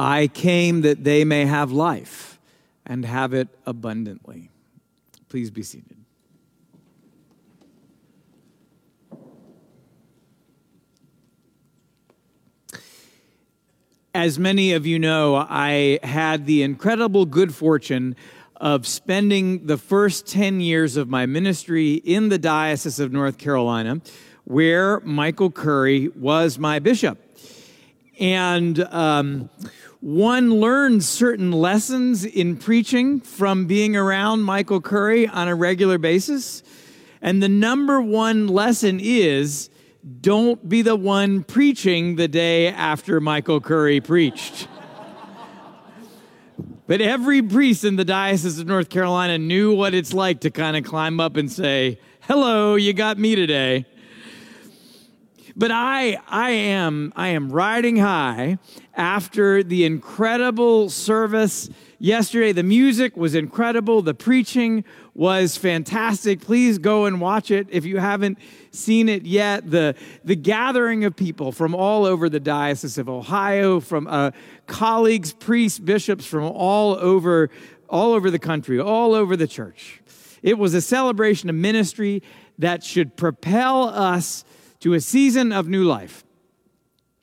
I 0.00 0.28
came 0.28 0.82
that 0.82 1.02
they 1.02 1.24
may 1.24 1.44
have 1.44 1.72
life 1.72 2.38
and 2.86 3.04
have 3.04 3.34
it 3.34 3.48
abundantly. 3.66 4.48
Please 5.28 5.50
be 5.50 5.64
seated. 5.64 5.96
As 14.14 14.38
many 14.38 14.72
of 14.72 14.86
you 14.86 15.00
know, 15.00 15.34
I 15.34 15.98
had 16.04 16.46
the 16.46 16.62
incredible 16.62 17.26
good 17.26 17.52
fortune 17.52 18.14
of 18.54 18.86
spending 18.86 19.66
the 19.66 19.76
first 19.76 20.28
10 20.28 20.60
years 20.60 20.96
of 20.96 21.08
my 21.08 21.26
ministry 21.26 21.94
in 21.94 22.28
the 22.28 22.38
Diocese 22.38 23.00
of 23.00 23.12
North 23.12 23.36
Carolina, 23.36 24.00
where 24.44 25.00
Michael 25.00 25.50
Curry 25.50 26.06
was 26.10 26.56
my 26.56 26.78
bishop. 26.78 27.18
And 28.20 28.80
um, 28.80 29.48
one 30.00 30.50
learns 30.50 31.08
certain 31.08 31.50
lessons 31.50 32.24
in 32.24 32.56
preaching 32.56 33.20
from 33.20 33.66
being 33.66 33.96
around 33.96 34.42
Michael 34.42 34.80
Curry 34.80 35.26
on 35.26 35.48
a 35.48 35.54
regular 35.54 35.98
basis. 35.98 36.62
And 37.20 37.42
the 37.42 37.48
number 37.48 38.00
one 38.00 38.46
lesson 38.46 39.00
is 39.02 39.70
don't 40.20 40.68
be 40.68 40.82
the 40.82 40.94
one 40.94 41.42
preaching 41.42 42.14
the 42.14 42.28
day 42.28 42.68
after 42.68 43.20
Michael 43.20 43.60
Curry 43.60 44.00
preached. 44.00 44.68
but 46.86 47.00
every 47.00 47.42
priest 47.42 47.82
in 47.82 47.96
the 47.96 48.04
Diocese 48.04 48.60
of 48.60 48.68
North 48.68 48.90
Carolina 48.90 49.36
knew 49.36 49.74
what 49.74 49.94
it's 49.94 50.14
like 50.14 50.40
to 50.42 50.50
kind 50.50 50.76
of 50.76 50.84
climb 50.84 51.18
up 51.18 51.36
and 51.36 51.50
say, 51.50 51.98
Hello, 52.20 52.76
you 52.76 52.92
got 52.92 53.18
me 53.18 53.34
today. 53.34 53.84
But 55.58 55.72
I, 55.72 56.16
I 56.28 56.50
am, 56.50 57.12
I 57.16 57.28
am 57.30 57.50
riding 57.50 57.96
high 57.96 58.58
after 58.94 59.64
the 59.64 59.84
incredible 59.84 60.88
service 60.88 61.68
yesterday. 61.98 62.52
The 62.52 62.62
music 62.62 63.16
was 63.16 63.34
incredible. 63.34 64.00
The 64.00 64.14
preaching 64.14 64.84
was 65.14 65.56
fantastic. 65.56 66.40
Please 66.42 66.78
go 66.78 67.06
and 67.06 67.20
watch 67.20 67.50
it 67.50 67.66
if 67.70 67.84
you 67.84 67.98
haven't 67.98 68.38
seen 68.70 69.08
it 69.08 69.26
yet. 69.26 69.68
The, 69.68 69.96
the 70.22 70.36
gathering 70.36 71.04
of 71.04 71.16
people 71.16 71.50
from 71.50 71.74
all 71.74 72.04
over 72.04 72.28
the 72.28 72.38
Diocese 72.38 72.96
of 72.96 73.08
Ohio, 73.08 73.80
from 73.80 74.06
uh, 74.06 74.30
colleagues, 74.68 75.32
priests, 75.32 75.80
bishops 75.80 76.24
from 76.24 76.44
all 76.44 76.94
over, 76.94 77.50
all 77.88 78.12
over 78.12 78.30
the 78.30 78.38
country, 78.38 78.78
all 78.78 79.12
over 79.12 79.36
the 79.36 79.48
church. 79.48 80.02
It 80.40 80.56
was 80.56 80.72
a 80.74 80.80
celebration 80.80 81.50
of 81.50 81.56
ministry 81.56 82.22
that 82.58 82.84
should 82.84 83.16
propel 83.16 83.88
us 83.88 84.44
to 84.80 84.94
a 84.94 85.00
season 85.00 85.52
of 85.52 85.68
new 85.68 85.84
life. 85.84 86.24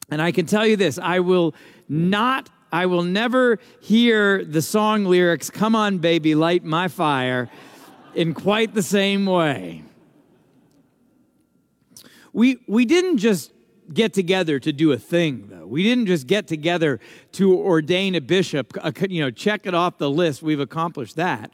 And 0.10 0.22
I 0.22 0.32
can 0.32 0.46
tell 0.46 0.66
you 0.66 0.76
this 0.76 1.00
I 1.00 1.20
will 1.20 1.56
not, 1.90 2.50
I 2.72 2.86
will 2.86 3.04
never 3.04 3.60
hear 3.82 4.44
the 4.44 4.62
song 4.62 5.06
lyrics, 5.06 5.50
Come 5.50 5.76
on, 5.76 5.98
baby, 6.00 6.36
light 6.36 6.64
my 6.64 6.88
fire, 6.88 7.50
in 8.14 8.34
quite 8.34 8.74
the 8.74 8.84
same 8.84 9.26
way. 9.26 9.84
We, 12.34 12.58
we 12.68 12.86
didn't 12.86 13.18
just 13.18 13.52
get 13.94 14.14
together 14.14 14.60
to 14.60 14.74
do 14.74 14.92
a 14.92 14.98
thing, 14.98 15.48
though. 15.50 15.66
We 15.66 15.84
didn't 15.84 16.08
just 16.08 16.28
get 16.28 16.48
together 16.48 17.00
to 17.34 17.56
ordain 17.56 18.16
a 18.16 18.22
bishop, 18.22 18.74
you 19.10 19.22
know, 19.22 19.32
check 19.32 19.66
it 19.66 19.74
off 19.74 19.98
the 19.98 20.10
list. 20.10 20.42
We've 20.42 20.60
accomplished 20.60 21.16
that. 21.16 21.54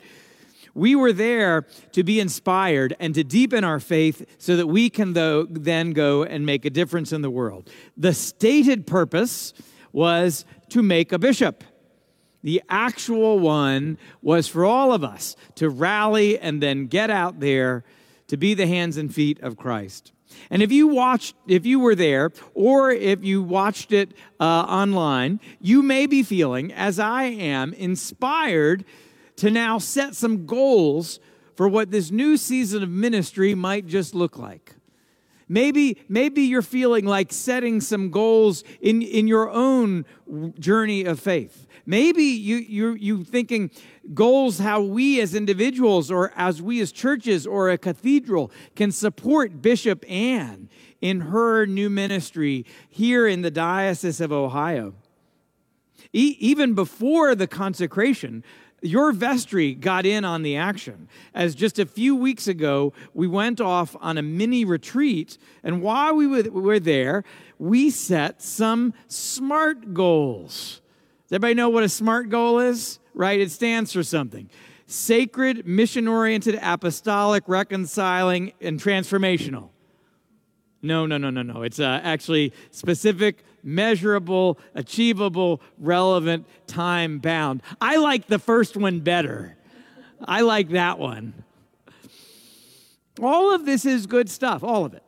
We 0.73 0.95
were 0.95 1.13
there 1.13 1.65
to 1.91 2.03
be 2.03 2.19
inspired 2.19 2.95
and 2.99 3.13
to 3.15 3.23
deepen 3.23 3.63
our 3.63 3.79
faith 3.79 4.25
so 4.37 4.55
that 4.55 4.67
we 4.67 4.89
can 4.89 5.13
though, 5.13 5.45
then 5.49 5.91
go 5.91 6.23
and 6.23 6.45
make 6.45 6.65
a 6.65 6.69
difference 6.69 7.11
in 7.11 7.21
the 7.21 7.29
world. 7.29 7.69
The 7.97 8.13
stated 8.13 8.87
purpose 8.87 9.53
was 9.91 10.45
to 10.69 10.81
make 10.81 11.11
a 11.11 11.19
bishop. 11.19 11.63
The 12.43 12.61
actual 12.69 13.39
one 13.39 13.97
was 14.21 14.47
for 14.47 14.65
all 14.65 14.93
of 14.93 15.03
us 15.03 15.35
to 15.55 15.69
rally 15.69 16.39
and 16.39 16.61
then 16.61 16.87
get 16.87 17.09
out 17.09 17.39
there 17.39 17.83
to 18.27 18.37
be 18.37 18.53
the 18.53 18.65
hands 18.65 18.97
and 18.97 19.13
feet 19.13 19.39
of 19.41 19.57
Christ. 19.57 20.13
And 20.49 20.63
if 20.63 20.71
you 20.71 20.87
watched, 20.87 21.35
if 21.47 21.65
you 21.65 21.79
were 21.79 21.93
there, 21.93 22.31
or 22.53 22.91
if 22.91 23.23
you 23.23 23.43
watched 23.43 23.91
it 23.91 24.13
uh, 24.39 24.43
online, 24.43 25.39
you 25.59 25.83
may 25.83 26.05
be 26.05 26.23
feeling, 26.23 26.71
as 26.71 26.99
I 26.99 27.23
am, 27.23 27.73
inspired 27.73 28.85
to 29.41 29.49
now 29.49 29.79
set 29.79 30.15
some 30.15 30.45
goals 30.45 31.19
for 31.55 31.67
what 31.67 31.89
this 31.89 32.11
new 32.11 32.37
season 32.37 32.83
of 32.83 32.89
ministry 32.89 33.55
might 33.55 33.87
just 33.87 34.13
look 34.13 34.37
like. 34.37 34.75
Maybe, 35.49 35.97
maybe 36.07 36.43
you're 36.43 36.61
feeling 36.61 37.05
like 37.05 37.33
setting 37.33 37.81
some 37.81 38.11
goals 38.11 38.63
in, 38.81 39.01
in 39.01 39.27
your 39.27 39.49
own 39.49 40.05
journey 40.59 41.05
of 41.05 41.19
faith. 41.19 41.65
Maybe 41.87 42.23
you, 42.23 42.57
you, 42.57 42.93
you 42.93 43.23
thinking 43.23 43.71
goals 44.13 44.59
how 44.59 44.79
we 44.79 45.19
as 45.19 45.33
individuals 45.33 46.11
or 46.11 46.31
as 46.35 46.61
we 46.61 46.79
as 46.79 46.91
churches 46.91 47.47
or 47.47 47.71
a 47.71 47.79
cathedral 47.79 48.51
can 48.75 48.91
support 48.91 49.59
Bishop 49.59 50.05
Anne 50.07 50.69
in 51.01 51.21
her 51.21 51.65
new 51.65 51.89
ministry 51.89 52.63
here 52.87 53.27
in 53.27 53.41
the 53.41 53.49
Diocese 53.49 54.21
of 54.21 54.31
Ohio. 54.31 54.93
E- 56.13 56.37
even 56.39 56.75
before 56.75 57.33
the 57.33 57.47
consecration, 57.47 58.43
your 58.81 59.11
vestry 59.11 59.73
got 59.73 60.05
in 60.05 60.25
on 60.25 60.41
the 60.41 60.55
action. 60.55 61.07
As 61.33 61.55
just 61.55 61.79
a 61.79 61.85
few 61.85 62.15
weeks 62.15 62.47
ago, 62.47 62.93
we 63.13 63.27
went 63.27 63.61
off 63.61 63.95
on 64.01 64.17
a 64.17 64.21
mini 64.21 64.65
retreat, 64.65 65.37
and 65.63 65.81
while 65.81 66.15
we 66.15 66.27
were 66.27 66.79
there, 66.79 67.23
we 67.59 67.89
set 67.89 68.41
some 68.41 68.93
SMART 69.07 69.93
goals. 69.93 70.81
Does 71.27 71.35
everybody 71.35 71.53
know 71.53 71.69
what 71.69 71.83
a 71.83 71.89
SMART 71.89 72.29
goal 72.29 72.59
is? 72.59 72.99
Right? 73.13 73.39
It 73.39 73.51
stands 73.51 73.93
for 73.93 74.03
something 74.03 74.49
sacred, 74.87 75.65
mission 75.65 76.07
oriented, 76.07 76.59
apostolic, 76.61 77.43
reconciling, 77.47 78.51
and 78.59 78.79
transformational. 78.79 79.69
No, 80.81 81.05
no, 81.05 81.17
no, 81.17 81.29
no, 81.29 81.43
no. 81.43 81.61
It's 81.61 81.79
uh, 81.79 82.01
actually 82.03 82.51
specific, 82.71 83.43
measurable, 83.63 84.59
achievable, 84.75 85.61
relevant, 85.77 86.45
time 86.67 87.19
bound. 87.19 87.61
I 87.79 87.97
like 87.97 88.27
the 88.27 88.39
first 88.39 88.77
one 88.77 88.99
better. 88.99 89.57
I 90.23 90.41
like 90.41 90.69
that 90.69 90.99
one. 90.99 91.43
All 93.21 93.53
of 93.53 93.65
this 93.65 93.85
is 93.85 94.05
good 94.05 94.29
stuff, 94.29 94.63
all 94.63 94.85
of 94.85 94.93
it. 94.93 95.03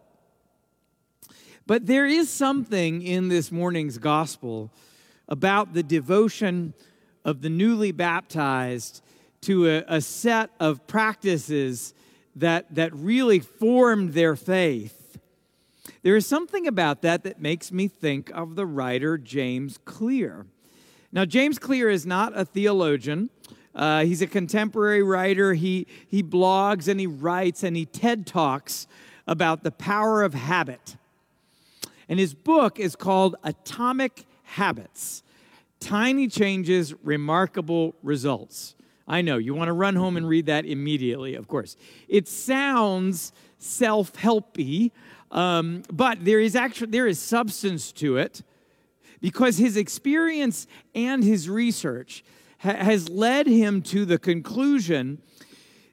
But 1.66 1.86
there 1.86 2.06
is 2.06 2.30
something 2.30 3.02
in 3.02 3.30
this 3.30 3.52
morning's 3.52 3.98
gospel 3.98 4.72
about 5.28 5.74
the 5.74 5.84
devotion 5.84 6.74
of 7.24 7.42
the 7.42 7.50
newly 7.50 7.92
baptized 7.92 9.02
to 9.42 9.70
a, 9.70 9.84
a 9.88 10.02
set 10.02 10.50
of 10.60 10.86
practices 10.88 11.94
that, 12.36 12.74
that 12.76 12.94
really 12.94 13.40
formed 13.40 14.14
their 14.14 14.36
faith 14.36 15.03
there 16.04 16.18
is 16.18 16.28
something 16.28 16.68
about 16.68 17.02
that 17.02 17.24
that 17.24 17.42
makes 17.42 17.72
me 17.72 17.88
think 17.88 18.30
of 18.32 18.56
the 18.56 18.66
writer 18.66 19.18
James 19.18 19.80
Clear. 19.86 20.46
Now, 21.12 21.26
James 21.26 21.58
Clear 21.58 21.90
is 21.90 22.06
not 22.06 22.38
a 22.38 22.44
theologian. 22.44 23.30
Uh, 23.74 24.04
he's 24.04 24.22
a 24.22 24.28
contemporary 24.28 25.02
writer. 25.02 25.54
He, 25.54 25.88
he 26.08 26.22
blogs 26.22 26.88
and 26.88 27.00
he 27.00 27.08
writes 27.08 27.64
and 27.64 27.76
he 27.76 27.86
TED 27.86 28.28
talks 28.28 28.86
about 29.26 29.64
the 29.64 29.72
power 29.72 30.24
of 30.24 30.34
habit. 30.34 30.98
And 32.10 32.20
his 32.20 32.34
book 32.34 32.80
is 32.80 32.96
called 32.96 33.36
Atomic 33.44 34.26
Habits 34.44 35.24
Tiny 35.80 36.28
Changes, 36.28 36.94
Remarkable 37.04 37.96
Results. 38.04 38.76
I 39.08 39.22
know, 39.22 39.38
you 39.38 39.54
want 39.54 39.68
to 39.68 39.74
run 39.74 39.96
home 39.96 40.16
and 40.16 40.28
read 40.28 40.46
that 40.46 40.66
immediately, 40.66 41.36
of 41.36 41.48
course. 41.48 41.76
It 42.08 42.28
sounds 42.28 43.34
self 43.58 44.14
helpy, 44.14 44.92
um, 45.34 45.84
but 45.92 46.24
there 46.24 46.40
is 46.40 46.56
actually 46.56 46.92
there 46.92 47.08
is 47.08 47.20
substance 47.20 47.92
to 47.92 48.18
it 48.18 48.44
because 49.20 49.58
his 49.58 49.76
experience 49.76 50.68
and 50.94 51.24
his 51.24 51.50
research 51.50 52.24
ha- 52.60 52.76
has 52.76 53.10
led 53.10 53.48
him 53.48 53.82
to 53.82 54.06
the 54.06 54.20
conclusion 54.20 55.22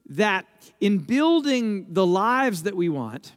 that 0.06 0.44
in 0.80 0.98
building 0.98 1.86
the 1.88 2.06
lives 2.06 2.64
that 2.64 2.76
we 2.76 2.88
want, 2.88 3.32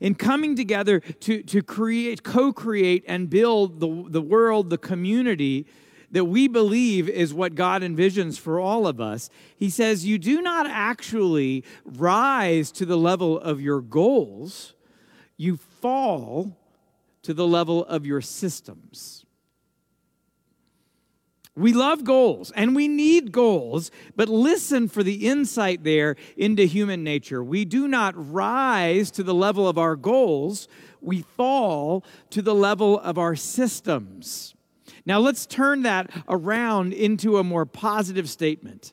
in 0.00 0.14
coming 0.14 0.56
together 0.56 1.00
to, 1.00 1.42
to 1.42 1.62
create, 1.62 2.22
co 2.22 2.52
create, 2.52 3.04
and 3.06 3.30
build 3.30 3.80
the, 3.80 4.04
the 4.08 4.20
world, 4.20 4.70
the 4.70 4.78
community 4.78 5.66
that 6.10 6.24
we 6.24 6.48
believe 6.48 7.08
is 7.08 7.32
what 7.32 7.54
God 7.54 7.82
envisions 7.82 8.38
for 8.38 8.58
all 8.58 8.86
of 8.86 9.00
us, 9.00 9.30
he 9.56 9.70
says, 9.70 10.06
You 10.06 10.18
do 10.18 10.40
not 10.40 10.66
actually 10.66 11.64
rise 11.84 12.70
to 12.72 12.86
the 12.86 12.96
level 12.96 13.38
of 13.38 13.60
your 13.60 13.80
goals 13.80 14.74
you 15.36 15.56
fall 15.56 16.56
to 17.22 17.34
the 17.34 17.46
level 17.46 17.84
of 17.84 18.06
your 18.06 18.20
systems. 18.20 19.26
We 21.56 21.72
love 21.72 22.04
goals 22.04 22.52
and 22.52 22.76
we 22.76 22.86
need 22.86 23.32
goals, 23.32 23.90
but 24.14 24.28
listen 24.28 24.88
for 24.88 25.02
the 25.02 25.26
insight 25.26 25.84
there 25.84 26.16
into 26.36 26.64
human 26.64 27.02
nature. 27.02 27.42
We 27.42 27.64
do 27.64 27.88
not 27.88 28.14
rise 28.14 29.10
to 29.12 29.22
the 29.22 29.34
level 29.34 29.66
of 29.66 29.78
our 29.78 29.96
goals, 29.96 30.68
we 31.00 31.22
fall 31.22 32.04
to 32.30 32.42
the 32.42 32.54
level 32.54 33.00
of 33.00 33.16
our 33.16 33.34
systems. 33.34 34.54
Now 35.06 35.18
let's 35.20 35.46
turn 35.46 35.82
that 35.82 36.10
around 36.28 36.92
into 36.92 37.38
a 37.38 37.44
more 37.44 37.64
positive 37.64 38.28
statement. 38.28 38.92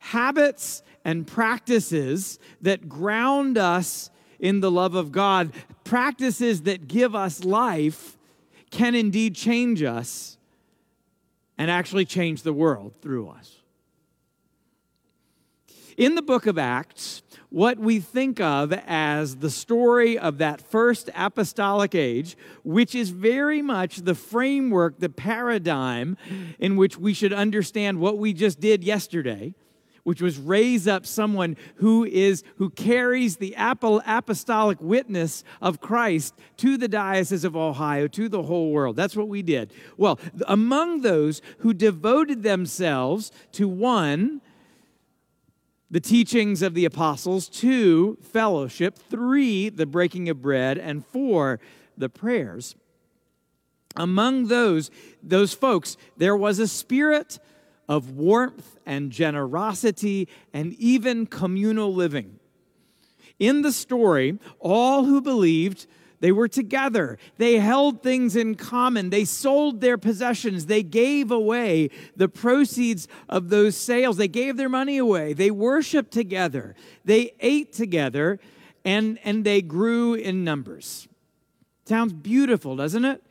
Habits 0.00 0.82
and 1.04 1.26
practices 1.26 2.38
that 2.60 2.88
ground 2.88 3.56
us 3.56 4.10
in 4.40 4.60
the 4.60 4.70
love 4.70 4.94
of 4.94 5.12
God, 5.12 5.52
practices 5.84 6.62
that 6.62 6.88
give 6.88 7.14
us 7.14 7.44
life, 7.44 8.16
can 8.70 8.94
indeed 8.94 9.34
change 9.34 9.82
us 9.82 10.38
and 11.58 11.70
actually 11.70 12.04
change 12.04 12.42
the 12.42 12.52
world 12.52 12.94
through 13.02 13.28
us. 13.28 13.56
In 15.96 16.14
the 16.14 16.22
book 16.22 16.46
of 16.46 16.56
Acts, 16.56 17.22
what 17.50 17.78
we 17.78 18.00
think 18.00 18.40
of 18.40 18.72
as 18.86 19.36
the 19.36 19.50
story 19.50 20.18
of 20.18 20.38
that 20.38 20.62
first 20.62 21.10
apostolic 21.14 21.94
age, 21.94 22.36
which 22.64 22.94
is 22.94 23.10
very 23.10 23.60
much 23.60 23.98
the 23.98 24.14
framework, 24.14 24.98
the 24.98 25.10
paradigm 25.10 26.16
in 26.58 26.76
which 26.76 26.96
we 26.96 27.12
should 27.12 27.34
understand 27.34 27.98
what 27.98 28.16
we 28.16 28.32
just 28.32 28.60
did 28.60 28.82
yesterday 28.82 29.52
which 30.04 30.22
was 30.22 30.38
raise 30.38 30.86
up 30.88 31.06
someone 31.06 31.56
who 31.76 32.04
is 32.04 32.42
who 32.56 32.70
carries 32.70 33.36
the 33.36 33.54
apostolic 33.56 34.80
witness 34.80 35.44
of 35.60 35.80
Christ 35.80 36.34
to 36.58 36.76
the 36.76 36.88
diocese 36.88 37.44
of 37.44 37.56
Ohio 37.56 38.06
to 38.08 38.28
the 38.28 38.42
whole 38.42 38.72
world 38.72 38.96
that's 38.96 39.16
what 39.16 39.28
we 39.28 39.42
did 39.42 39.72
well 39.96 40.18
among 40.46 41.02
those 41.02 41.42
who 41.58 41.72
devoted 41.72 42.42
themselves 42.42 43.32
to 43.52 43.68
one 43.68 44.40
the 45.90 46.00
teachings 46.00 46.62
of 46.62 46.74
the 46.74 46.84
apostles, 46.84 47.48
two, 47.48 48.16
fellowship, 48.22 48.96
three, 48.96 49.68
the 49.68 49.86
breaking 49.86 50.28
of 50.28 50.40
bread, 50.40 50.78
and 50.78 51.04
four, 51.04 51.58
the 51.96 52.08
prayers. 52.08 52.76
Among 53.96 54.46
those, 54.46 54.90
those 55.20 55.52
folks, 55.52 55.96
there 56.16 56.36
was 56.36 56.60
a 56.60 56.68
spirit 56.68 57.40
of 57.90 58.12
warmth 58.12 58.78
and 58.86 59.10
generosity 59.10 60.28
and 60.54 60.72
even 60.74 61.26
communal 61.26 61.92
living. 61.92 62.38
In 63.40 63.62
the 63.62 63.72
story, 63.72 64.38
all 64.60 65.04
who 65.06 65.20
believed 65.20 65.88
they 66.20 66.30
were 66.30 66.46
together. 66.46 67.18
They 67.38 67.58
held 67.58 68.02
things 68.02 68.36
in 68.36 68.54
common. 68.54 69.10
They 69.10 69.24
sold 69.24 69.80
their 69.80 69.98
possessions. 69.98 70.66
They 70.66 70.84
gave 70.84 71.32
away 71.32 71.90
the 72.14 72.28
proceeds 72.28 73.08
of 73.28 73.48
those 73.48 73.76
sales. 73.76 74.18
They 74.18 74.28
gave 74.28 74.56
their 74.56 74.68
money 74.68 74.96
away. 74.96 75.32
They 75.32 75.50
worshiped 75.50 76.12
together. 76.12 76.76
They 77.04 77.32
ate 77.40 77.72
together 77.72 78.38
and, 78.84 79.18
and 79.24 79.44
they 79.44 79.62
grew 79.62 80.14
in 80.14 80.44
numbers. 80.44 81.08
Sounds 81.86 82.12
beautiful, 82.12 82.76
doesn't 82.76 83.04
it? 83.04 83.24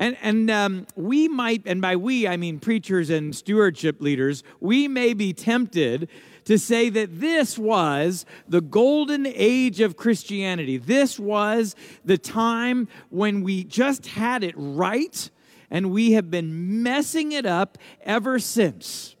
And, 0.00 0.16
and 0.22 0.50
um, 0.50 0.86
we 0.96 1.28
might, 1.28 1.62
and 1.66 1.82
by 1.82 1.94
we, 1.94 2.26
I 2.26 2.38
mean 2.38 2.58
preachers 2.58 3.10
and 3.10 3.36
stewardship 3.36 4.00
leaders, 4.00 4.42
we 4.58 4.88
may 4.88 5.12
be 5.12 5.34
tempted 5.34 6.08
to 6.46 6.58
say 6.58 6.88
that 6.88 7.20
this 7.20 7.58
was 7.58 8.24
the 8.48 8.62
golden 8.62 9.26
age 9.26 9.80
of 9.80 9.98
Christianity. 9.98 10.78
This 10.78 11.18
was 11.18 11.76
the 12.02 12.16
time 12.16 12.88
when 13.10 13.42
we 13.42 13.62
just 13.62 14.06
had 14.06 14.42
it 14.42 14.54
right 14.56 15.30
and 15.70 15.90
we 15.92 16.12
have 16.12 16.30
been 16.30 16.82
messing 16.82 17.32
it 17.32 17.44
up 17.44 17.76
ever 18.02 18.38
since. 18.38 19.14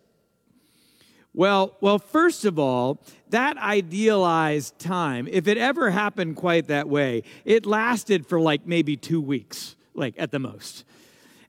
Well, 1.34 1.76
well, 1.82 1.98
first 1.98 2.46
of 2.46 2.58
all, 2.58 3.02
that 3.28 3.58
idealized 3.58 4.78
time, 4.78 5.28
if 5.30 5.46
it 5.46 5.58
ever 5.58 5.90
happened 5.90 6.36
quite 6.36 6.68
that 6.68 6.88
way, 6.88 7.22
it 7.44 7.66
lasted 7.66 8.26
for 8.26 8.40
like 8.40 8.66
maybe 8.66 8.96
two 8.96 9.20
weeks, 9.20 9.76
like 9.94 10.14
at 10.18 10.30
the 10.30 10.38
most. 10.38 10.84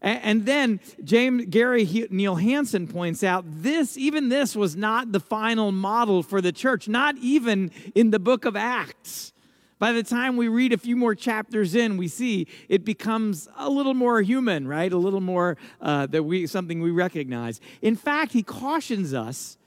And 0.03 0.47
then 0.47 0.79
James 1.03 1.45
Gary 1.49 2.07
Neal 2.09 2.35
Hansen 2.35 2.87
points 2.87 3.23
out 3.23 3.45
this, 3.47 3.97
even 3.99 4.29
this 4.29 4.55
was 4.55 4.75
not 4.75 5.11
the 5.11 5.19
final 5.19 5.71
model 5.71 6.23
for 6.23 6.41
the 6.41 6.51
church, 6.51 6.87
not 6.87 7.15
even 7.17 7.69
in 7.93 8.09
the 8.09 8.17
book 8.17 8.45
of 8.45 8.55
Acts. 8.55 9.31
By 9.77 9.91
the 9.91 10.01
time 10.01 10.37
we 10.37 10.47
read 10.47 10.73
a 10.73 10.77
few 10.77 10.95
more 10.95 11.13
chapters 11.13 11.75
in, 11.75 11.97
we 11.97 12.07
see 12.07 12.47
it 12.67 12.83
becomes 12.83 13.47
a 13.57 13.69
little 13.69 13.93
more 13.93 14.21
human, 14.21 14.67
right? 14.67 14.91
A 14.91 14.97
little 14.97 15.21
more 15.21 15.57
uh, 15.79 16.07
that 16.07 16.23
we 16.23 16.47
something 16.47 16.81
we 16.81 16.91
recognize. 16.91 17.59
In 17.81 17.95
fact, 17.95 18.31
he 18.31 18.41
cautions 18.41 19.13
us 19.13 19.57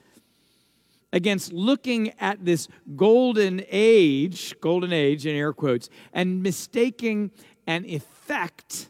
against 1.13 1.53
looking 1.53 2.11
at 2.19 2.43
this 2.43 2.67
golden 2.97 3.63
age, 3.69 4.53
golden 4.59 4.91
age 4.91 5.25
in 5.25 5.33
air 5.33 5.53
quotes, 5.53 5.89
and 6.11 6.43
mistaking 6.43 7.31
an 7.67 7.85
effect 7.85 8.89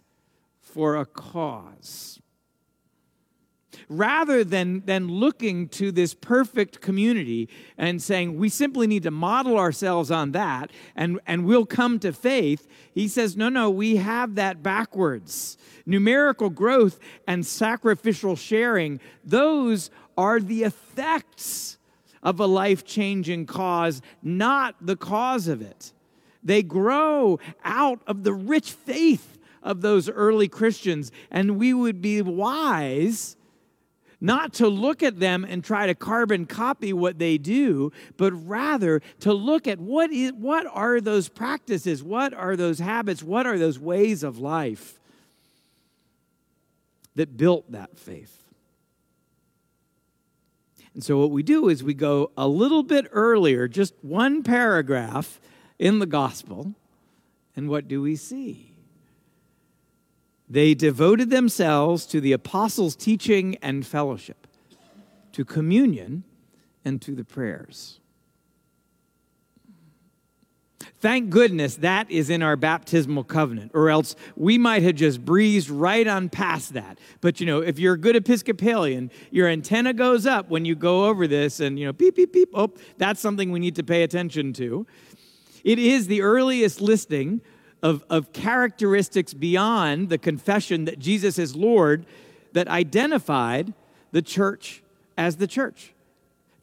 for 0.60 0.96
a 0.96 1.06
cause. 1.06 2.20
Rather 3.88 4.44
than, 4.44 4.82
than 4.86 5.08
looking 5.08 5.68
to 5.68 5.92
this 5.92 6.14
perfect 6.14 6.82
community 6.82 7.50
and 7.78 8.02
saying 8.02 8.38
we 8.38 8.50
simply 8.50 8.88
need 8.88 9.04
to 9.04 9.12
model 9.12 9.58
ourselves 9.58 10.10
on 10.10 10.32
that 10.32 10.72
and, 10.96 11.20
and 11.28 11.46
we'll 11.46 11.66
come 11.66 12.00
to 12.00 12.12
faith, 12.12 12.68
he 12.94 13.08
says, 13.08 13.38
no, 13.38 13.50
no, 13.50 13.70
we 13.70 13.98
have 13.98 14.36
that 14.36 14.64
backwards. 14.64 15.58
Numerical 15.86 16.50
growth 16.50 17.00
and 17.28 17.46
sacrificial 17.46 18.36
sharing, 18.36 19.00
those 19.24 19.92
are 20.18 20.40
the 20.40 20.64
effects 20.64 21.78
of 22.24 22.40
a 22.40 22.48
life 22.48 22.84
changing 22.84 23.46
cause, 23.46 24.02
not 24.24 24.76
the 24.82 24.96
cause 24.96 25.48
of 25.48 25.62
it. 25.62 25.94
They 26.46 26.62
grow 26.62 27.40
out 27.64 28.02
of 28.06 28.24
the 28.24 28.34
rich 28.34 28.72
faith 28.72 29.38
of 29.64 29.82
those 29.82 30.08
early 30.08 30.48
Christians, 30.48 31.12
and 31.32 31.58
we 31.58 31.74
would 31.74 32.02
be 32.02 32.22
wise 32.22 33.36
not 34.22 34.54
to 34.54 34.68
look 34.68 35.04
at 35.04 35.20
them 35.20 35.44
and 35.44 35.64
try 35.64 35.88
to 35.88 35.96
carbon 35.96 36.46
copy 36.46 36.94
what 36.94 37.20
they 37.20 37.38
do, 37.38 37.92
but 38.16 38.32
rather 38.32 39.02
to 39.20 39.34
look 39.34 39.68
at 39.68 39.80
what, 39.80 40.12
is, 40.12 40.32
what 40.34 40.66
are 40.72 41.02
those 41.02 41.28
practices, 41.28 42.02
what 42.02 42.34
are 42.34 42.56
those 42.56 42.80
habits, 42.80 43.22
what 43.22 43.46
are 43.46 43.60
those 43.60 43.78
ways 43.78 44.24
of 44.24 44.38
life 44.38 45.00
that 47.16 47.38
built 47.38 47.72
that 47.72 47.98
faith. 47.98 48.42
And 50.94 51.04
so, 51.04 51.18
what 51.18 51.32
we 51.32 51.44
do 51.44 51.68
is 51.68 51.84
we 51.84 51.94
go 51.94 52.32
a 52.38 52.48
little 52.48 52.84
bit 52.84 53.06
earlier, 53.12 53.68
just 53.68 53.94
one 54.02 54.44
paragraph 54.44 55.42
in 55.80 56.00
the 56.00 56.06
gospel, 56.06 56.74
and 57.56 57.70
what 57.70 57.88
do 57.88 58.02
we 58.02 58.16
see? 58.16 58.72
They 60.50 60.74
devoted 60.74 61.30
themselves 61.30 62.06
to 62.08 62.22
the 62.22 62.32
apostles' 62.32 62.96
teaching 62.96 63.58
and 63.62 63.86
fellowship, 63.86 64.48
to 65.32 65.44
communion, 65.44 66.24
and 66.84 67.02
to 67.02 67.16
the 67.16 67.24
prayers. 67.24 68.00
Thank 71.00 71.30
goodness 71.30 71.76
that 71.78 72.10
is 72.10 72.30
in 72.30 72.42
our 72.42 72.56
baptismal 72.56 73.24
covenant, 73.26 73.72
or 73.74 73.90
else 73.90 74.16
we 74.36 74.58
might 74.58 74.84
have 74.84 74.96
just 74.96 75.24
breezed 75.24 75.70
right 75.70 76.08
on 76.08 76.30
past 76.30 76.74
that. 76.74 77.00
But 77.22 77.40
you 77.40 77.46
know, 77.46 77.62
if 77.62 77.80
you're 77.80 77.94
a 77.94 78.00
good 78.00 78.16
Episcopalian, 78.16 79.12
your 79.32 79.48
antenna 79.48 79.94
goes 79.94 80.26
up 80.26 80.50
when 80.50 80.66
you 80.66 80.76
go 80.76 81.06
over 81.06 81.28
this, 81.28 81.60
and 81.60 81.78
you 81.80 81.86
know, 81.86 81.94
beep, 81.94 82.16
beep, 82.16 82.34
beep. 82.34 82.50
Oh, 82.54 82.72
that's 82.98 83.20
something 83.20 83.52
we 83.52 83.60
need 83.60 83.76
to 83.76 83.84
pay 83.84 84.04
attention 84.04 84.54
to. 84.54 84.86
It 85.66 85.80
is 85.80 86.06
the 86.06 86.22
earliest 86.22 86.80
listing 86.80 87.42
of, 87.82 88.06
of 88.08 88.32
characteristics 88.32 89.34
beyond 89.34 90.10
the 90.10 90.20
confession 90.20 90.86
that 90.86 91.00
Jesus 91.00 91.40
is 91.40 91.56
Lord 91.56 92.06
that 92.54 92.68
identified 92.68 93.74
the 94.12 94.22
church 94.22 94.84
as 95.18 95.38
the 95.38 95.48
church. 95.48 95.94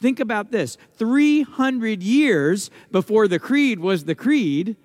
Think 0.01 0.21
about 0.21 0.53
this 0.53 0.79
300 0.95 2.03
years 2.03 2.71
before 2.93 3.27
the 3.27 3.41
creed 3.41 3.81
was 3.81 4.05
the 4.05 4.15
creed, 4.15 4.77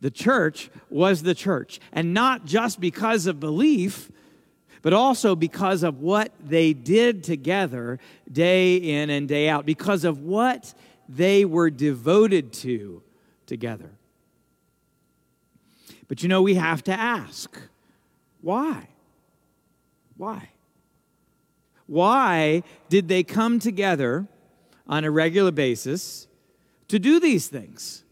the 0.00 0.10
church 0.10 0.70
was 0.88 1.22
the 1.22 1.34
church. 1.34 1.78
And 1.92 2.14
not 2.14 2.46
just 2.46 2.80
because 2.80 3.26
of 3.26 3.38
belief, 3.38 4.10
but 4.80 4.94
also 4.94 5.36
because 5.36 5.82
of 5.82 6.00
what 6.00 6.32
they 6.42 6.72
did 6.72 7.22
together 7.22 7.98
day 8.30 8.76
in 8.76 9.10
and 9.10 9.28
day 9.28 9.48
out, 9.50 9.66
because 9.66 10.04
of 10.04 10.20
what 10.20 10.72
they 11.06 11.44
were 11.44 11.68
devoted 11.68 12.52
to 12.54 13.02
together. 13.48 13.90
But 16.06 16.22
you 16.22 16.28
know, 16.28 16.42
we 16.42 16.54
have 16.54 16.84
to 16.84 16.92
ask 16.92 17.60
why? 18.40 18.88
Why? 20.16 20.50
Why 21.86 22.62
did 22.88 23.08
they 23.08 23.24
come 23.24 23.58
together 23.58 24.28
on 24.86 25.04
a 25.04 25.10
regular 25.10 25.50
basis 25.50 26.28
to 26.88 26.98
do 26.98 27.18
these 27.18 27.48
things? 27.48 28.04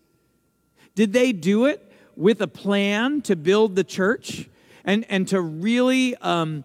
Did 0.95 1.13
they 1.13 1.33
do 1.33 1.67
it 1.67 1.93
with 2.17 2.41
a 2.41 2.49
plan 2.49 3.21
to 3.23 3.37
build 3.37 3.77
the 3.77 3.85
church 3.85 4.49
and, 4.85 5.05
and 5.09 5.29
to 5.29 5.41
really 5.41 6.17
um, 6.17 6.65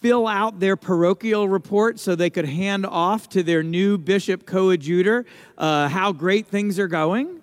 fill 0.00 0.26
out 0.26 0.60
their 0.60 0.76
parochial 0.76 1.48
report 1.48 1.98
so 1.98 2.14
they 2.14 2.30
could 2.30 2.44
hand 2.44 2.84
off 2.84 3.28
to 3.30 3.42
their 3.42 3.62
new 3.62 3.96
bishop 3.96 4.44
coadjutor 4.44 5.24
uh, 5.56 5.88
how 5.88 6.12
great 6.12 6.46
things 6.46 6.78
are 6.78 6.88
going? 6.88 7.40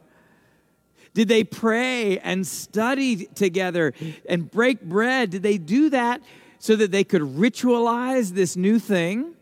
Did 1.13 1.27
they 1.27 1.43
pray 1.43 2.17
and 2.20 2.46
study 2.46 3.27
together 3.27 3.93
and 4.27 4.50
break 4.50 4.82
bread? 4.82 5.29
Did 5.29 5.43
they 5.43 5.58
do 5.58 5.89
that 5.91 6.22
so 6.60 6.75
that 6.75 6.91
they 6.91 7.03
could 7.03 7.22
ritualize 7.22 8.32
this 8.32 8.55
new 8.55 8.79
thing? 8.79 9.36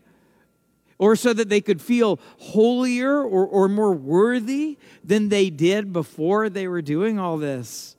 Or 0.98 1.16
so 1.16 1.32
that 1.32 1.48
they 1.48 1.60
could 1.60 1.80
feel 1.80 2.20
holier 2.38 3.22
or, 3.22 3.44
or 3.44 3.68
more 3.68 3.92
worthy 3.92 4.78
than 5.02 5.30
they 5.30 5.50
did 5.50 5.92
before 5.92 6.48
they 6.48 6.68
were 6.68 6.82
doing 6.82 7.18
all 7.18 7.38
this? 7.38 7.96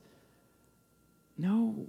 No. 1.37 1.87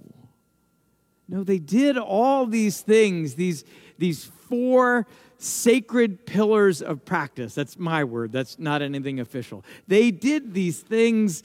No, 1.29 1.43
they 1.43 1.59
did 1.59 1.97
all 1.97 2.45
these 2.45 2.81
things, 2.81 3.35
these, 3.35 3.63
these 3.97 4.25
four 4.25 5.07
sacred 5.37 6.25
pillars 6.25 6.81
of 6.81 7.05
practice. 7.05 7.55
That's 7.55 7.79
my 7.79 8.03
word, 8.03 8.31
that's 8.31 8.59
not 8.59 8.81
anything 8.81 9.19
official. 9.19 9.63
They 9.87 10.11
did 10.11 10.53
these 10.53 10.81
things 10.81 11.43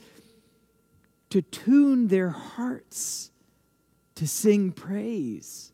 to 1.31 1.43
tune 1.43 2.09
their 2.09 2.31
hearts 2.31 3.31
to 4.17 4.27
sing 4.27 4.73
praise, 4.73 5.73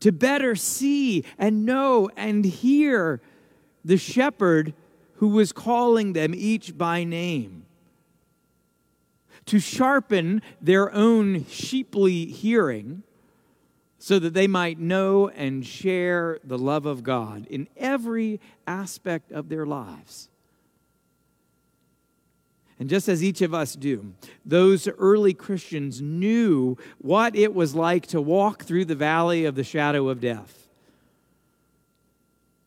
to 0.00 0.12
better 0.12 0.54
see 0.54 1.24
and 1.38 1.64
know 1.64 2.10
and 2.16 2.44
hear 2.44 3.20
the 3.84 3.96
shepherd 3.96 4.74
who 5.16 5.28
was 5.28 5.52
calling 5.52 6.12
them 6.12 6.34
each 6.34 6.76
by 6.76 7.04
name 7.04 7.64
to 9.46 9.58
sharpen 9.58 10.42
their 10.60 10.92
own 10.92 11.44
sheeply 11.46 12.26
hearing 12.26 13.02
so 13.98 14.18
that 14.18 14.34
they 14.34 14.46
might 14.46 14.78
know 14.78 15.28
and 15.28 15.64
share 15.64 16.38
the 16.44 16.58
love 16.58 16.86
of 16.86 17.02
God 17.02 17.46
in 17.46 17.68
every 17.76 18.40
aspect 18.66 19.30
of 19.30 19.48
their 19.48 19.66
lives. 19.66 20.28
And 22.82 22.90
just 22.90 23.08
as 23.08 23.22
each 23.22 23.42
of 23.42 23.54
us 23.54 23.76
do, 23.76 24.12
those 24.44 24.88
early 24.88 25.34
Christians 25.34 26.02
knew 26.02 26.76
what 26.98 27.36
it 27.36 27.54
was 27.54 27.76
like 27.76 28.08
to 28.08 28.20
walk 28.20 28.64
through 28.64 28.86
the 28.86 28.96
valley 28.96 29.44
of 29.44 29.54
the 29.54 29.62
shadow 29.62 30.08
of 30.08 30.20
death, 30.20 30.66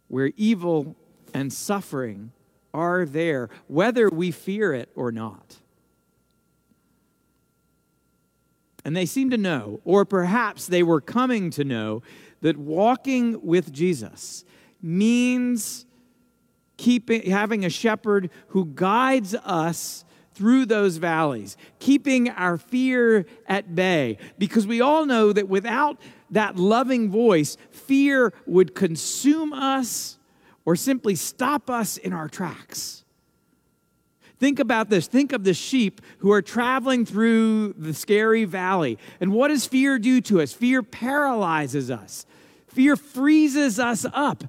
where 0.07 0.31
evil 0.37 0.95
and 1.33 1.51
suffering 1.51 2.31
are 2.73 3.03
there, 3.03 3.49
whether 3.67 4.07
we 4.07 4.31
fear 4.31 4.73
it 4.73 4.87
or 4.95 5.11
not. 5.11 5.57
And 8.85 8.95
they 8.95 9.05
seemed 9.05 9.31
to 9.31 9.37
know, 9.37 9.81
or 9.83 10.05
perhaps 10.05 10.65
they 10.65 10.81
were 10.81 11.01
coming 11.01 11.49
to 11.49 11.65
know, 11.65 12.03
that 12.39 12.55
walking 12.55 13.45
with 13.45 13.73
Jesus 13.73 14.45
means 14.81 15.85
keeping 16.77 17.29
having 17.29 17.65
a 17.65 17.69
shepherd 17.69 18.29
who 18.49 18.65
guides 18.65 19.35
us 19.35 20.05
through 20.33 20.65
those 20.65 20.97
valleys, 20.97 21.55
keeping 21.79 22.29
our 22.29 22.57
fear 22.57 23.25
at 23.47 23.73
bay. 23.73 24.17
Because 24.37 24.67
we 24.67 24.81
all 24.81 25.05
know 25.05 25.31
that 25.31 25.47
without 25.47 25.99
that 26.29 26.57
loving 26.57 27.09
voice, 27.09 27.55
fear 27.71 28.33
would 28.45 28.75
consume 28.75 29.53
us 29.53 30.19
or 30.65 30.75
simply 30.75 31.15
stop 31.15 31.69
us 31.69 31.97
in 31.97 32.11
our 32.11 32.27
tracks. 32.27 33.05
Think 34.37 34.59
about 34.59 34.89
this. 34.89 35.07
Think 35.07 35.31
of 35.31 35.45
the 35.45 35.53
sheep 35.53 36.01
who 36.17 36.31
are 36.31 36.41
traveling 36.41 37.05
through 37.05 37.73
the 37.77 37.93
scary 37.93 38.43
valley. 38.43 38.97
And 39.21 39.31
what 39.31 39.47
does 39.47 39.65
fear 39.65 39.97
do 39.97 40.19
to 40.21 40.41
us? 40.41 40.51
Fear 40.51 40.83
paralyzes 40.83 41.89
us, 41.89 42.25
fear 42.67 42.97
freezes 42.97 43.79
us 43.79 44.05
up. 44.13 44.43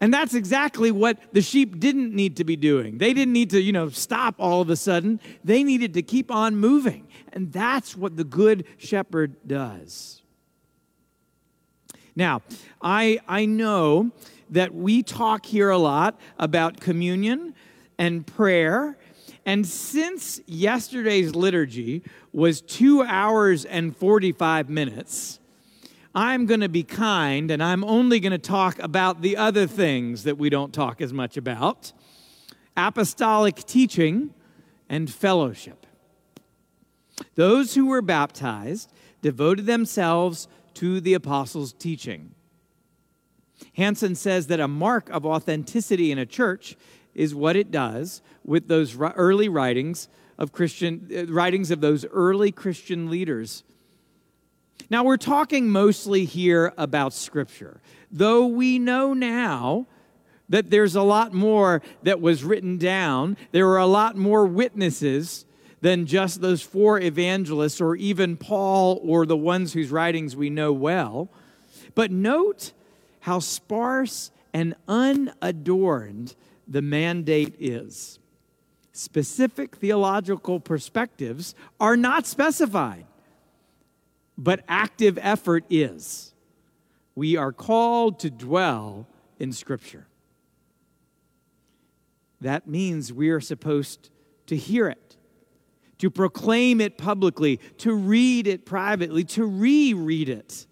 And 0.00 0.12
that's 0.12 0.34
exactly 0.34 0.90
what 0.90 1.18
the 1.32 1.40
sheep 1.40 1.78
didn't 1.78 2.14
need 2.14 2.36
to 2.36 2.44
be 2.44 2.56
doing. 2.56 2.98
They 2.98 3.14
didn't 3.14 3.32
need 3.32 3.50
to, 3.50 3.60
you 3.60 3.72
know, 3.72 3.88
stop 3.88 4.34
all 4.38 4.60
of 4.60 4.68
a 4.68 4.76
sudden. 4.76 5.20
They 5.44 5.64
needed 5.64 5.94
to 5.94 6.02
keep 6.02 6.30
on 6.30 6.56
moving. 6.56 7.08
And 7.32 7.52
that's 7.52 7.96
what 7.96 8.16
the 8.16 8.24
good 8.24 8.64
shepherd 8.76 9.36
does. 9.46 10.22
Now, 12.16 12.42
I, 12.82 13.20
I 13.26 13.46
know 13.46 14.10
that 14.50 14.74
we 14.74 15.02
talk 15.02 15.46
here 15.46 15.70
a 15.70 15.78
lot 15.78 16.20
about 16.38 16.80
communion 16.80 17.54
and 17.98 18.26
prayer 18.26 18.98
and 19.46 19.66
since 19.66 20.40
yesterday's 20.46 21.34
liturgy 21.34 22.02
was 22.32 22.60
two 22.60 23.02
hours 23.02 23.64
and 23.64 23.96
45 23.96 24.70
minutes, 24.70 25.38
I'm 26.14 26.46
going 26.46 26.60
to 26.60 26.68
be 26.68 26.84
kind 26.84 27.50
and 27.50 27.62
I'm 27.62 27.82
only 27.84 28.20
going 28.20 28.32
to 28.32 28.38
talk 28.38 28.78
about 28.78 29.20
the 29.20 29.36
other 29.36 29.66
things 29.66 30.22
that 30.24 30.38
we 30.38 30.48
don't 30.48 30.72
talk 30.72 31.00
as 31.00 31.12
much 31.12 31.36
about 31.36 31.92
apostolic 32.76 33.56
teaching 33.64 34.32
and 34.88 35.10
fellowship. 35.10 35.86
Those 37.34 37.74
who 37.74 37.86
were 37.86 38.02
baptized 38.02 38.92
devoted 39.22 39.66
themselves 39.66 40.48
to 40.74 41.00
the 41.00 41.14
apostles' 41.14 41.72
teaching. 41.72 42.34
Hansen 43.76 44.14
says 44.14 44.48
that 44.48 44.60
a 44.60 44.68
mark 44.68 45.08
of 45.10 45.24
authenticity 45.24 46.10
in 46.10 46.18
a 46.18 46.26
church 46.26 46.76
is 47.14 47.34
what 47.34 47.56
it 47.56 47.70
does 47.70 48.22
with 48.44 48.68
those 48.68 48.96
early 48.98 49.48
writings 49.48 50.08
of 50.36 50.52
Christian 50.52 51.08
uh, 51.16 51.32
writings 51.32 51.70
of 51.70 51.80
those 51.80 52.04
early 52.06 52.50
Christian 52.50 53.08
leaders. 53.08 53.62
Now 54.94 55.02
we're 55.02 55.16
talking 55.16 55.70
mostly 55.70 56.24
here 56.24 56.72
about 56.78 57.12
scripture. 57.12 57.80
Though 58.12 58.46
we 58.46 58.78
know 58.78 59.12
now 59.12 59.88
that 60.48 60.70
there's 60.70 60.94
a 60.94 61.02
lot 61.02 61.34
more 61.34 61.82
that 62.04 62.20
was 62.20 62.44
written 62.44 62.78
down, 62.78 63.36
there 63.50 63.66
are 63.70 63.78
a 63.78 63.86
lot 63.86 64.16
more 64.16 64.46
witnesses 64.46 65.46
than 65.80 66.06
just 66.06 66.40
those 66.40 66.62
four 66.62 67.00
evangelists 67.00 67.80
or 67.80 67.96
even 67.96 68.36
Paul 68.36 69.00
or 69.02 69.26
the 69.26 69.36
ones 69.36 69.72
whose 69.72 69.90
writings 69.90 70.36
we 70.36 70.48
know 70.48 70.72
well. 70.72 71.28
But 71.96 72.12
note 72.12 72.70
how 73.18 73.40
sparse 73.40 74.30
and 74.52 74.76
unadorned 74.86 76.36
the 76.68 76.82
mandate 76.82 77.56
is. 77.58 78.20
Specific 78.92 79.74
theological 79.74 80.60
perspectives 80.60 81.56
are 81.80 81.96
not 81.96 82.28
specified, 82.28 83.06
but 84.36 84.62
active 84.68 85.18
effort 85.20 85.64
is. 85.70 86.34
We 87.14 87.36
are 87.36 87.52
called 87.52 88.18
to 88.20 88.30
dwell 88.30 89.06
in 89.38 89.52
Scripture. 89.52 90.06
That 92.40 92.66
means 92.66 93.12
we 93.12 93.30
are 93.30 93.40
supposed 93.40 94.10
to 94.46 94.56
hear 94.56 94.88
it, 94.88 95.16
to 95.98 96.10
proclaim 96.10 96.80
it 96.80 96.98
publicly, 96.98 97.58
to 97.78 97.94
read 97.94 98.46
it 98.46 98.66
privately, 98.66 99.24
to 99.24 99.46
reread 99.46 100.28
it 100.28 100.66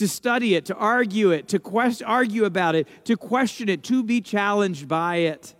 to 0.00 0.08
study 0.08 0.54
it, 0.54 0.64
to 0.64 0.74
argue 0.76 1.30
it, 1.30 1.46
to 1.46 1.58
quest- 1.58 2.02
argue 2.02 2.46
about 2.46 2.74
it, 2.74 2.88
to 3.04 3.18
question 3.18 3.68
it, 3.68 3.82
to 3.82 4.02
be 4.02 4.22
challenged 4.22 4.88
by 4.88 5.16
it. 5.16 5.54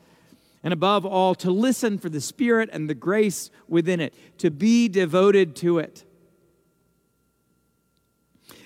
And 0.62 0.72
above 0.72 1.04
all, 1.04 1.34
to 1.36 1.50
listen 1.50 1.98
for 1.98 2.08
the 2.08 2.22
Spirit 2.22 2.70
and 2.72 2.88
the 2.88 2.94
grace 2.94 3.50
within 3.68 4.00
it, 4.00 4.14
to 4.38 4.50
be 4.50 4.88
devoted 4.88 5.54
to 5.56 5.78
it. 5.78 6.06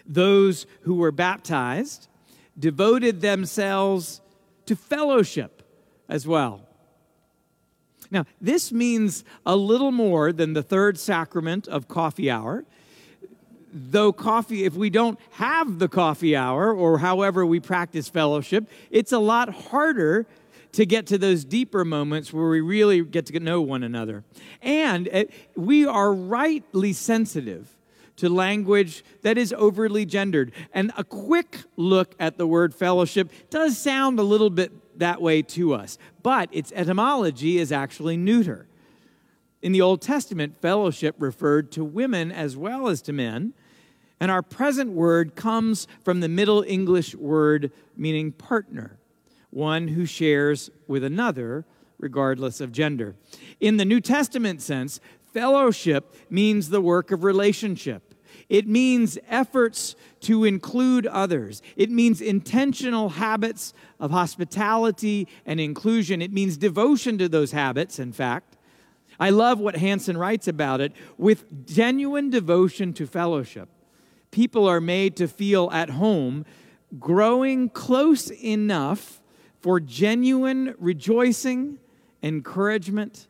Those 0.07 0.67
who 0.83 0.95
were 0.95 1.13
baptized 1.13 2.09
devoted 2.59 3.21
themselves 3.21 4.21
to 4.67 4.77
fellowship 4.77 5.63
as 6.09 6.27
well. 6.27 6.61
Now, 8.11 8.27
this 8.41 8.71
means 8.71 9.25
a 9.45 9.57
little 9.57 9.91
more 9.91 10.33
than 10.33 10.53
the 10.53 10.63
third 10.63 10.99
sacrament 10.99 11.67
of 11.67 11.89
coffee 11.89 12.31
hour 12.31 12.65
though 13.75 14.13
coffee, 14.13 14.65
if 14.65 14.75
we 14.75 14.89
don't 14.89 15.19
have 15.33 15.81
the 15.81 15.89
coffee 15.89 16.37
hour 16.37 16.73
or 16.73 16.99
however 16.99 17.45
we 17.45 17.59
practice 17.59 18.09
fellowship, 18.09 18.69
it's 18.91 19.13
a 19.13 19.19
lot 19.19 19.49
harder 19.49 20.27
to 20.73 20.87
get 20.87 21.07
to 21.09 21.19
those 21.19 21.45
deeper 21.45 21.85
moments 21.85 22.33
where 22.33 22.49
we 22.49 22.61
really 22.61 23.03
get 23.03 23.27
to 23.27 23.41
know 23.41 23.61
one 23.61 23.83
another. 23.83 24.25
And 24.63 25.09
eh, 25.11 25.25
we 25.57 25.87
are 25.87 26.13
rightly 26.13 26.93
sensitive 26.93 27.75
to 28.16 28.28
language 28.28 29.04
that 29.23 29.37
is 29.37 29.52
overly 29.56 30.04
gendered. 30.04 30.52
And 30.73 30.92
a 30.97 31.04
quick 31.04 31.59
look 31.76 32.14
at 32.18 32.38
the 32.38 32.47
word 32.47 32.75
fellowship 32.75 33.30
does 33.50 33.76
sound 33.76 34.18
a 34.18 34.23
little 34.23 34.50
bit 34.50 34.99
that 34.99 35.21
way 35.21 35.42
to 35.42 35.75
us, 35.75 35.99
but 36.23 36.49
its 36.52 36.73
etymology 36.75 37.59
is 37.59 37.73
actually 37.73 38.16
neuter. 38.16 38.66
In 39.62 39.73
the 39.73 39.80
Old 39.80 40.02
Testament, 40.02 40.61
fellowship 40.61 41.16
referred 41.18 41.73
to 41.73 41.85
women 41.85 42.30
as 42.30 42.56
well 42.56 42.88
as 42.88 43.00
to 43.02 43.12
men. 43.12 43.54
And 44.21 44.30
our 44.30 44.42
present 44.42 44.92
word 44.92 45.35
comes 45.35 45.88
from 46.02 46.21
the 46.21 46.28
Middle 46.28 46.62
English 46.62 47.14
word 47.14 47.73
meaning 47.97 48.30
partner, 48.30 48.99
one 49.50 49.88
who 49.88 50.06
shares 50.06 50.71
with 50.87 51.02
another, 51.02 51.64
regardless 51.99 52.61
of 52.61 52.73
gender. 52.73 53.16
In 53.59 53.76
the 53.76 53.85
New 53.85 54.00
Testament 54.00 54.62
sense, 54.62 55.00
fellowship 55.35 56.14
means 56.31 56.71
the 56.71 56.81
work 56.81 57.11
of 57.11 57.25
relationship. 57.25 58.14
It 58.49 58.67
means 58.67 59.19
efforts 59.29 59.97
to 60.21 60.45
include 60.45 61.07
others. 61.07 61.61
It 61.76 61.91
means 61.91 62.21
intentional 62.21 63.11
habits 63.11 63.75
of 64.00 64.11
hospitality 64.11 65.29
and 65.45 65.61
inclusion. 65.61 66.23
It 66.23 66.33
means 66.33 66.57
devotion 66.57 67.19
to 67.19 67.29
those 67.29 67.53
habits, 67.53 67.99
in 67.99 68.12
fact. 68.12 68.57
I 69.21 69.31
love 69.31 69.61
what 69.61 69.76
Hansen 69.76 70.17
writes 70.17 70.49
about 70.49 70.81
it 70.81 70.93
with 71.19 71.67
genuine 71.67 72.31
devotion 72.31 72.93
to 72.95 73.07
fellowship 73.07 73.69
people 74.35 74.67
are 74.67 74.81
made 74.81 75.14
to 75.14 75.29
feel 75.29 75.71
at 75.73 75.91
home, 75.91 76.45
growing 76.99 77.69
close 77.69 78.33
enough 78.33 79.23
for 79.61 79.79
genuine 79.79 80.75
rejoicing, 80.79 81.79
encouragement, 82.21 83.29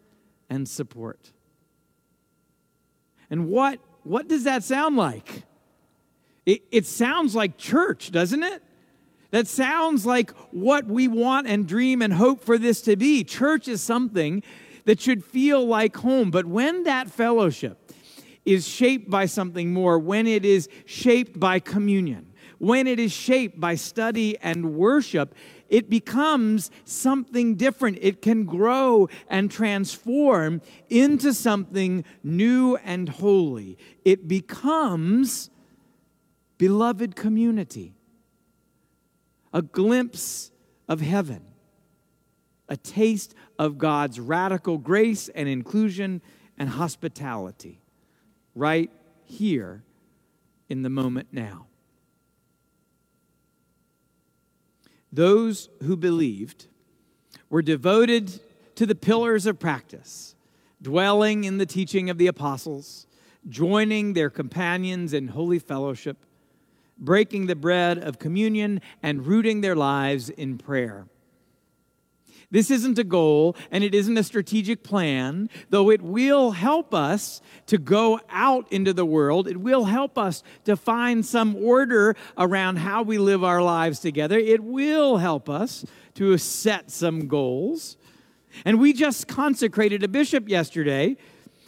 and 0.49 0.67
support. 0.67 1.33
And 3.31 3.49
what, 3.49 3.81
what 4.03 4.29
does 4.29 4.45
that 4.45 4.65
sound 4.65 4.97
like? 4.97 5.45
It, 6.47 6.63
it 6.71 6.87
sounds 6.87 7.35
like 7.35 7.57
church, 7.57 8.11
doesn't 8.11 8.43
it? 8.43 8.63
That 9.31 9.49
sounds 9.49 10.07
like 10.07 10.31
what 10.53 10.87
we 10.87 11.09
want 11.09 11.49
and 11.49 11.67
dream 11.67 12.03
and 12.03 12.13
hope 12.13 12.45
for 12.45 12.57
this 12.57 12.81
to 12.83 12.97
be. 12.97 13.25
Church 13.25 13.67
is 13.67 13.83
something 13.83 14.43
that 14.85 15.01
should 15.01 15.25
feel 15.25 15.67
like 15.67 15.97
home. 15.97 16.31
But 16.31 16.47
when 16.47 16.85
that 16.85 17.11
fellowship 17.11 17.93
is 18.45 18.69
shaped 18.69 19.11
by 19.11 19.27
something 19.27 19.73
more, 19.73 19.99
when 19.99 20.27
it 20.27 20.45
is 20.45 20.69
shaped 20.85 21.41
by 21.41 21.59
communion, 21.59 22.33
when 22.59 22.87
it 22.87 23.01
is 23.01 23.13
shaped 23.13 23.59
by 23.59 23.75
study 23.75 24.39
and 24.39 24.75
worship, 24.77 25.35
it 25.69 25.89
becomes 25.91 26.71
something 26.85 27.57
different. 27.57 27.99
It 28.01 28.23
can 28.23 28.45
grow 28.45 29.09
and 29.29 29.51
transform 29.51 30.61
into 30.89 31.33
something 31.33 32.05
new 32.23 32.77
and 32.85 33.09
holy. 33.09 33.79
It 34.05 34.29
becomes 34.29 35.51
beloved 36.59 37.17
community, 37.17 37.95
a 39.53 39.63
glimpse 39.63 40.51
of 40.89 41.01
heaven, 41.01 41.43
a 42.69 42.77
taste 42.77 43.35
of 43.59 43.79
God's 43.79 44.21
radical 44.21 44.79
grace 44.79 45.29
and 45.29 45.49
inclusion 45.49 46.23
and 46.59 46.69
hospitality 46.69 47.81
right 48.55 48.91
here 49.25 49.83
in 50.69 50.83
the 50.83 50.91
moment 50.91 51.29
now. 51.33 51.67
Those 55.15 55.69
who 55.85 55.97
believed 55.97 56.67
were 57.49 57.63
devoted 57.63 58.41
to 58.75 58.85
the 58.85 58.97
pillars 58.97 59.47
of 59.47 59.61
practice, 59.61 60.35
dwelling 60.83 61.45
in 61.45 61.59
the 61.59 61.67
teaching 61.67 62.11
of 62.11 62.19
the 62.19 62.27
apostles, 62.27 63.07
joining 63.49 64.15
their 64.15 64.29
companions 64.29 65.13
in 65.13 65.29
holy 65.29 65.61
fellowship, 65.61 66.27
breaking 66.99 67.47
the 67.47 67.55
bread 67.55 67.97
of 67.97 68.19
communion, 68.19 68.81
and 69.05 69.25
rooting 69.25 69.61
their 69.61 69.77
lives 69.77 70.31
in 70.31 70.59
prayer. 70.59 71.07
This 72.55 72.71
isn't 72.71 73.01
a 73.01 73.05
goal 73.05 73.57
and 73.73 73.83
it 73.83 73.97
isn't 73.97 74.17
a 74.17 74.23
strategic 74.23 74.85
plan, 74.85 75.51
though 75.71 75.91
it 75.91 76.01
will 76.01 76.53
help 76.53 76.95
us 76.95 77.43
to 77.67 77.79
go 77.79 78.21
out 78.31 78.73
into 78.73 78.93
the 78.93 79.05
world. 79.05 79.49
It 79.49 79.57
will 79.57 79.87
help 79.87 80.17
us 80.17 80.45
to 80.65 80.77
find 80.77 81.27
some 81.27 81.57
order 81.57 82.15
around 82.39 82.77
how 82.77 83.03
we 83.03 83.19
live 83.19 83.43
our 83.43 83.61
lives 83.61 83.99
together. 83.99 84.39
It 84.39 84.63
will 84.63 85.17
help 85.17 85.51
us 85.51 85.85
to 86.15 86.39
set 86.39 86.93
some 86.93 87.27
goals. 87.27 87.97
And 88.65 88.79
we 88.79 88.93
just 88.93 89.27
consecrated 89.27 90.05
a 90.05 90.09
bishop 90.09 90.49
yesterday, 90.49 91.17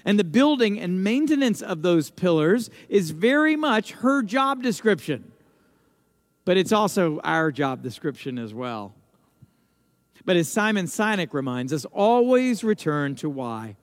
and 0.05 0.21
the 0.21 0.25
building 0.25 0.79
and 0.79 1.03
maintenance 1.03 1.63
of 1.63 1.83
those 1.83 2.11
pillars 2.11 2.71
is 2.89 3.11
very 3.11 3.57
much 3.57 3.91
her 3.91 4.23
job 4.23 4.63
description. 4.63 5.33
But 6.45 6.57
it's 6.57 6.71
also 6.71 7.19
our 7.25 7.51
job 7.51 7.83
description 7.83 8.39
as 8.39 8.55
well. 8.55 8.95
But 10.27 10.37
as 10.37 10.49
Simon 10.49 10.87
Sinek 10.87 11.33
reminds 11.33 11.73
us, 11.73 11.87
always 11.87 12.63
return 12.63 13.15
to 13.17 13.31
why. 13.31 13.77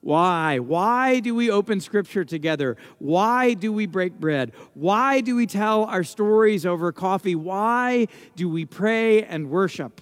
Why? 0.00 0.60
Why 0.60 1.18
do 1.18 1.34
we 1.34 1.50
open 1.50 1.80
scripture 1.80 2.24
together? 2.24 2.76
Why 2.98 3.54
do 3.54 3.72
we 3.72 3.86
break 3.86 4.18
bread? 4.18 4.52
Why 4.74 5.20
do 5.20 5.34
we 5.34 5.44
tell 5.46 5.84
our 5.84 6.04
stories 6.04 6.64
over 6.64 6.92
coffee? 6.92 7.34
Why 7.34 8.06
do 8.36 8.48
we 8.48 8.64
pray 8.64 9.24
and 9.24 9.50
worship? 9.50 10.00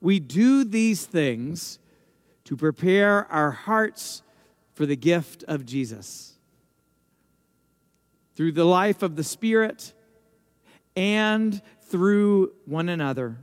We 0.00 0.18
do 0.18 0.64
these 0.64 1.06
things 1.06 1.78
to 2.44 2.56
prepare 2.56 3.30
our 3.30 3.52
hearts 3.52 4.22
for 4.74 4.86
the 4.86 4.96
gift 4.96 5.44
of 5.44 5.64
Jesus. 5.64 6.34
Through 8.34 8.52
the 8.52 8.64
life 8.64 9.02
of 9.04 9.14
the 9.14 9.24
Spirit 9.24 9.92
and 10.96 11.62
through 11.82 12.52
one 12.64 12.88
another. 12.88 13.38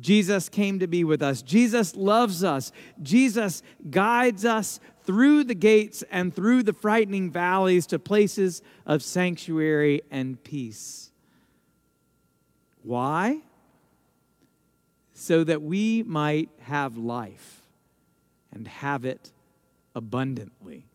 Jesus 0.00 0.48
came 0.48 0.80
to 0.80 0.86
be 0.86 1.04
with 1.04 1.22
us. 1.22 1.42
Jesus 1.42 1.94
loves 1.94 2.42
us. 2.42 2.72
Jesus 3.02 3.62
guides 3.90 4.44
us 4.44 4.80
through 5.04 5.44
the 5.44 5.54
gates 5.54 6.02
and 6.10 6.34
through 6.34 6.62
the 6.62 6.72
frightening 6.72 7.30
valleys 7.30 7.86
to 7.86 7.98
places 7.98 8.62
of 8.86 9.02
sanctuary 9.02 10.02
and 10.10 10.42
peace. 10.42 11.10
Why? 12.82 13.40
So 15.12 15.44
that 15.44 15.62
we 15.62 16.02
might 16.02 16.50
have 16.62 16.96
life 16.96 17.62
and 18.52 18.66
have 18.66 19.04
it 19.04 19.30
abundantly. 19.94 20.86